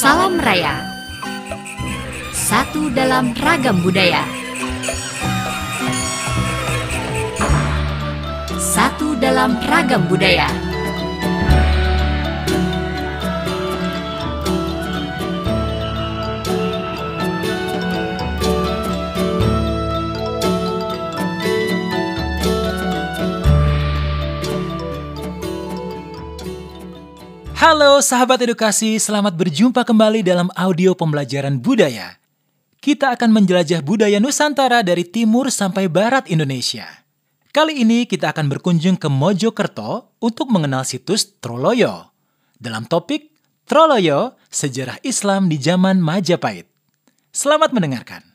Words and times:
Salam 0.00 0.40
Raya. 0.40 0.80
Satu 2.32 2.88
dalam 2.88 3.36
ragam 3.36 3.84
budaya. 3.84 4.24
Satu 8.56 9.12
dalam 9.20 9.60
ragam 9.60 10.08
budaya 10.08 10.69
Halo 27.60 28.00
sahabat 28.00 28.40
edukasi, 28.40 28.96
selamat 28.96 29.36
berjumpa 29.36 29.84
kembali 29.84 30.24
dalam 30.24 30.48
audio 30.56 30.96
pembelajaran 30.96 31.60
budaya. 31.60 32.16
Kita 32.80 33.12
akan 33.12 33.36
menjelajah 33.36 33.84
budaya 33.84 34.16
Nusantara 34.16 34.80
dari 34.80 35.04
timur 35.04 35.52
sampai 35.52 35.84
barat 35.84 36.24
Indonesia. 36.32 36.88
Kali 37.52 37.84
ini 37.84 38.08
kita 38.08 38.32
akan 38.32 38.48
berkunjung 38.48 38.96
ke 38.96 39.12
Mojokerto 39.12 40.16
untuk 40.24 40.48
mengenal 40.48 40.88
situs 40.88 41.36
Troloyo. 41.36 42.16
Dalam 42.56 42.88
topik 42.88 43.28
Troloyo, 43.68 44.40
Sejarah 44.48 44.96
Islam 45.04 45.52
di 45.52 45.60
Zaman 45.60 46.00
Majapahit. 46.00 46.64
Selamat 47.28 47.76
mendengarkan. 47.76 48.29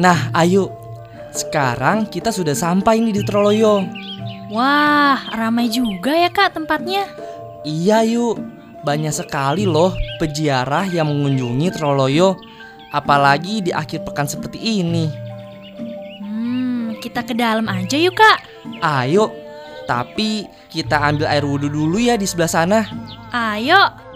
Nah, 0.00 0.32
ayo. 0.32 0.72
Sekarang 1.28 2.08
kita 2.08 2.32
sudah 2.32 2.56
sampai 2.56 3.04
nih 3.04 3.20
di 3.20 3.22
Troloyo. 3.22 3.84
Wah, 4.48 5.20
ramai 5.30 5.68
juga 5.68 6.16
ya 6.16 6.32
kak 6.32 6.56
tempatnya. 6.56 7.04
Iya, 7.68 8.02
yuk. 8.08 8.40
Banyak 8.80 9.12
sekali 9.12 9.68
loh 9.68 9.92
peziarah 10.16 10.88
yang 10.88 11.12
mengunjungi 11.12 11.68
Troloyo. 11.76 12.40
Apalagi 12.96 13.60
di 13.60 13.70
akhir 13.76 14.08
pekan 14.08 14.24
seperti 14.24 14.58
ini. 14.58 15.06
Hmm, 16.24 16.96
kita 16.98 17.20
ke 17.20 17.36
dalam 17.36 17.68
aja 17.68 17.94
yuk 18.00 18.16
kak. 18.16 18.40
Ayo. 18.80 19.28
Tapi 19.84 20.48
kita 20.72 20.96
ambil 20.96 21.28
air 21.28 21.44
wudhu 21.44 21.68
dulu 21.68 22.00
ya 22.00 22.16
di 22.16 22.24
sebelah 22.24 22.50
sana. 22.50 22.80
Ayo. 23.36 24.09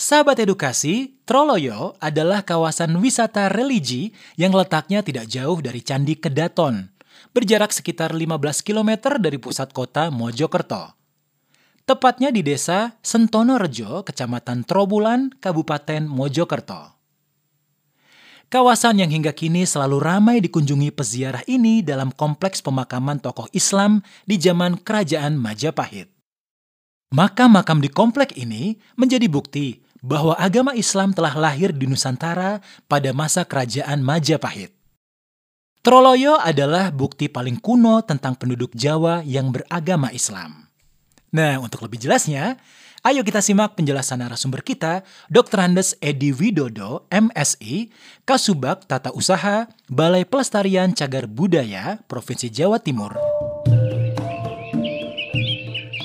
Sahabat 0.00 0.40
edukasi, 0.40 1.20
Troloyo 1.28 1.92
adalah 2.00 2.40
kawasan 2.40 2.96
wisata 3.04 3.52
religi 3.52 4.16
yang 4.40 4.56
letaknya 4.56 5.04
tidak 5.04 5.28
jauh 5.28 5.60
dari 5.60 5.84
Candi 5.84 6.16
Kedaton, 6.16 6.88
berjarak 7.36 7.68
sekitar 7.68 8.16
15 8.16 8.64
km 8.64 9.20
dari 9.20 9.36
pusat 9.36 9.76
kota 9.76 10.08
Mojokerto. 10.08 10.96
Tepatnya 11.84 12.32
di 12.32 12.40
desa 12.40 12.96
Sentono 13.04 13.60
Rejo, 13.60 14.00
Kecamatan 14.00 14.64
Trobulan, 14.64 15.36
Kabupaten 15.36 16.08
Mojokerto. 16.08 16.96
Kawasan 18.48 19.04
yang 19.04 19.12
hingga 19.12 19.36
kini 19.36 19.68
selalu 19.68 20.00
ramai 20.00 20.40
dikunjungi 20.40 20.96
peziarah 20.96 21.44
ini 21.44 21.84
dalam 21.84 22.08
kompleks 22.08 22.64
pemakaman 22.64 23.20
tokoh 23.20 23.52
Islam 23.52 24.00
di 24.24 24.40
zaman 24.40 24.80
Kerajaan 24.80 25.36
Majapahit. 25.36 26.08
Makam-makam 27.10 27.82
di 27.82 27.90
komplek 27.90 28.38
ini 28.38 28.78
menjadi 28.94 29.26
bukti 29.26 29.89
bahwa 30.00 30.36
agama 30.36 30.72
Islam 30.76 31.12
telah 31.12 31.36
lahir 31.36 31.72
di 31.72 31.84
Nusantara 31.88 32.60
pada 32.88 33.12
masa 33.12 33.44
kerajaan 33.44 34.00
Majapahit. 34.00 34.72
Troloyo 35.80 36.36
adalah 36.36 36.92
bukti 36.92 37.32
paling 37.32 37.56
kuno 37.56 38.04
tentang 38.04 38.36
penduduk 38.36 38.76
Jawa 38.76 39.24
yang 39.24 39.48
beragama 39.48 40.12
Islam. 40.12 40.68
Nah, 41.32 41.56
untuk 41.56 41.80
lebih 41.86 41.96
jelasnya, 41.96 42.60
ayo 43.00 43.24
kita 43.24 43.40
simak 43.40 43.80
penjelasan 43.80 44.20
narasumber 44.20 44.60
kita, 44.60 45.00
Dr. 45.32 45.64
Andes 45.64 45.96
Edi 46.04 46.36
Widodo, 46.36 47.08
MSI, 47.08 47.88
Kasubag 48.28 48.84
Tata 48.84 49.08
Usaha, 49.16 49.72
Balai 49.88 50.28
Pelestarian 50.28 50.92
Cagar 50.92 51.24
Budaya, 51.24 51.96
Provinsi 52.04 52.52
Jawa 52.52 52.76
Timur. 52.76 53.16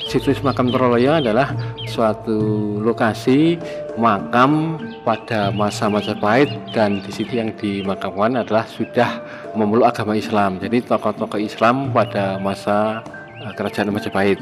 Situs 0.08 0.40
makam 0.40 0.72
Troloyo 0.72 1.20
adalah 1.20 1.52
suatu 1.92 2.80
lokasi 2.80 3.60
makam 3.96 4.80
pada 5.04 5.52
masa 5.52 5.88
Majapahit 5.88 6.52
dan 6.72 7.04
di 7.04 7.12
situ 7.12 7.40
yang 7.40 7.52
dimakamkan 7.56 8.44
adalah 8.44 8.68
sudah 8.68 9.24
memeluk 9.56 9.88
agama 9.88 10.16
Islam. 10.16 10.60
Jadi 10.60 10.84
tokoh-tokoh 10.84 11.40
Islam 11.40 11.92
pada 11.96 12.38
masa 12.40 13.04
eh, 13.42 13.52
kerajaan 13.56 13.92
Majapahit. 13.92 14.40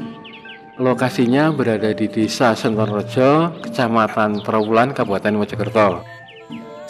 Lokasinya 0.74 1.54
berada 1.54 1.94
di 1.94 2.10
Desa 2.10 2.50
Sentorrejo, 2.58 3.54
Kecamatan 3.62 4.42
Trawulan, 4.42 4.90
Kabupaten 4.90 5.38
Mojokerto. 5.38 6.02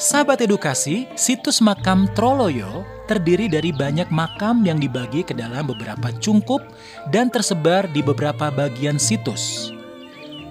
Sahabat 0.01 0.41
edukasi, 0.41 1.05
situs 1.15 1.61
makam 1.61 2.09
Troloyo 2.17 2.83
terdiri 3.05 3.47
dari 3.47 3.71
banyak 3.71 4.09
makam 4.09 4.65
yang 4.65 4.81
dibagi 4.81 5.21
ke 5.21 5.37
dalam 5.37 5.69
beberapa 5.69 6.09
cungkup 6.17 6.65
dan 7.13 7.29
tersebar 7.29 7.85
di 7.93 8.01
beberapa 8.01 8.49
bagian 8.49 8.97
situs. 8.97 9.71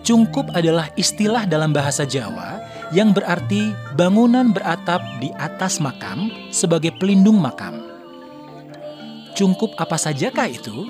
Cungkup 0.03 0.51
adalah 0.51 0.91
istilah 0.99 1.47
dalam 1.47 1.71
bahasa 1.71 2.03
Jawa 2.03 2.59
yang 2.91 3.15
berarti 3.15 3.71
bangunan 3.95 4.51
beratap 4.51 4.99
di 5.23 5.31
atas 5.39 5.79
makam 5.79 6.27
sebagai 6.51 6.91
pelindung 6.99 7.39
makam. 7.39 7.79
Cungkup 9.31 9.71
apa 9.79 9.95
sajakah 9.95 10.51
itu? 10.51 10.83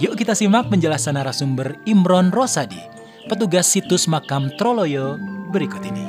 Yuk 0.00 0.16
kita 0.16 0.32
simak 0.32 0.72
penjelasan 0.72 1.20
narasumber 1.20 1.76
Imron 1.84 2.32
Rosadi, 2.32 2.80
petugas 3.28 3.68
situs 3.68 4.08
makam 4.08 4.48
Troloyo 4.56 5.20
berikut 5.52 5.84
ini. 5.84 6.08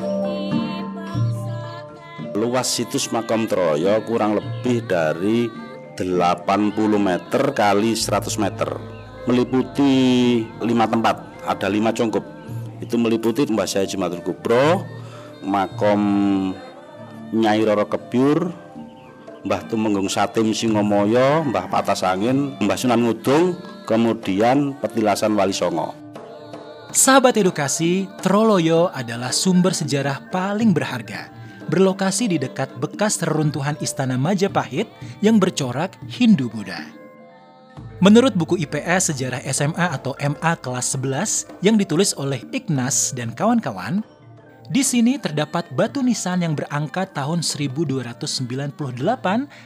Luas 2.40 2.72
situs 2.72 3.12
makam 3.12 3.52
Troyo 3.52 4.00
kurang 4.08 4.40
lebih 4.40 4.80
dari 4.88 5.52
80 6.00 6.72
meter 6.96 7.44
kali 7.52 7.98
100 7.98 8.38
meter 8.40 8.98
Meliputi 9.28 10.40
lima 10.64 10.88
tempat, 10.88 11.37
ada 11.48 11.72
lima 11.72 11.96
cungkup 11.96 12.24
Itu 12.84 13.00
meliputi 13.00 13.48
Mbah 13.48 13.66
Syed 13.66 13.96
Jumatul 13.96 14.22
Kubro 14.22 14.84
Makom 15.42 16.02
Nyai 17.32 17.64
Roro 17.64 17.88
Kebyur 17.88 18.52
Mbah 19.48 19.62
Tumenggung 19.72 20.12
Satim 20.12 20.52
Singomoyo 20.52 21.48
Mbah 21.48 21.72
Patas 21.72 22.04
Angin, 22.04 22.60
Mbah 22.60 22.78
Sunan 22.78 23.02
Ngudung 23.02 23.56
Kemudian 23.88 24.76
Petilasan 24.84 25.40
Wali 25.40 25.56
Songo. 25.56 25.96
Sahabat 26.92 27.40
edukasi, 27.40 28.08
Troloyo 28.20 28.92
adalah 28.92 29.32
sumber 29.32 29.72
sejarah 29.72 30.28
paling 30.32 30.76
berharga. 30.76 31.32
Berlokasi 31.68 32.32
di 32.32 32.40
dekat 32.40 32.80
bekas 32.80 33.20
reruntuhan 33.24 33.76
Istana 33.84 34.16
Majapahit 34.16 34.88
yang 35.20 35.36
bercorak 35.36 36.00
Hindu-Buddha. 36.08 37.07
Menurut 37.98 38.38
buku 38.38 38.62
IPS 38.62 39.10
Sejarah 39.10 39.42
SMA 39.50 39.90
atau 39.90 40.14
MA 40.22 40.54
kelas 40.62 40.94
11 40.94 41.66
yang 41.66 41.82
ditulis 41.82 42.14
oleh 42.14 42.46
Ignas 42.54 43.10
dan 43.18 43.34
kawan-kawan, 43.34 44.06
di 44.70 44.86
sini 44.86 45.18
terdapat 45.18 45.66
batu 45.74 46.06
nisan 46.06 46.46
yang 46.46 46.54
berangka 46.54 47.10
tahun 47.10 47.42
1298 47.42 48.22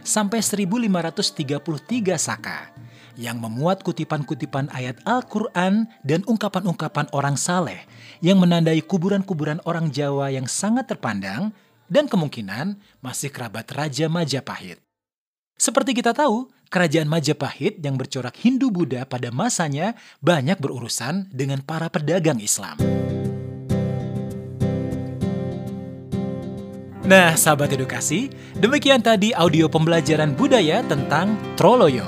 sampai 0.07 0.39
1533 0.39 2.15
Saka 2.15 2.71
yang 3.19 3.35
memuat 3.35 3.83
kutipan-kutipan 3.83 4.71
ayat 4.71 5.03
Al-Quran 5.03 5.91
dan 6.07 6.23
ungkapan-ungkapan 6.23 7.11
orang 7.11 7.35
saleh 7.35 7.83
yang 8.23 8.39
menandai 8.39 8.79
kuburan-kuburan 8.79 9.59
orang 9.67 9.91
Jawa 9.91 10.31
yang 10.31 10.47
sangat 10.47 10.87
terpandang 10.87 11.51
dan 11.91 12.07
kemungkinan 12.07 12.79
masih 13.03 13.27
kerabat 13.27 13.67
Raja 13.75 14.07
Majapahit. 14.07 14.79
Seperti 15.59 15.99
kita 15.99 16.15
tahu, 16.15 16.47
kerajaan 16.71 17.11
Majapahit 17.11 17.83
yang 17.83 17.99
bercorak 17.99 18.39
Hindu-Buddha 18.39 19.03
pada 19.03 19.27
masanya 19.29 19.99
banyak 20.23 20.55
berurusan 20.55 21.27
dengan 21.27 21.59
para 21.59 21.91
pedagang 21.91 22.39
Islam. 22.39 22.79
Nah, 27.03 27.35
sahabat 27.35 27.75
edukasi, 27.75 28.31
demikian 28.55 29.03
tadi 29.03 29.35
audio 29.35 29.67
pembelajaran 29.67 30.31
budaya 30.31 30.79
tentang 30.87 31.35
Troloyo. 31.59 32.07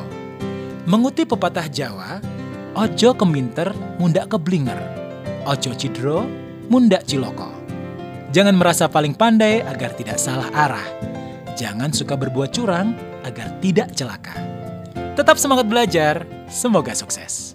Mengutip 0.88 1.36
pepatah 1.36 1.68
Jawa, 1.68 2.24
ojo 2.72 3.12
keminter 3.20 3.76
mundak 4.00 4.32
keblinger, 4.32 4.80
ojo 5.44 5.76
cidro 5.76 6.24
mundak 6.72 7.04
ciloko. 7.04 7.52
Jangan 8.32 8.56
merasa 8.56 8.88
paling 8.88 9.12
pandai 9.12 9.60
agar 9.60 9.92
tidak 9.92 10.16
salah 10.16 10.48
arah. 10.56 10.88
Jangan 11.60 11.92
suka 11.92 12.16
berbuat 12.16 12.56
curang 12.56 12.96
agar 13.28 13.60
tidak 13.60 13.92
celaka. 13.92 14.53
Tetap 15.14 15.38
semangat 15.38 15.70
belajar, 15.70 16.26
semoga 16.50 16.98
sukses. 16.98 17.53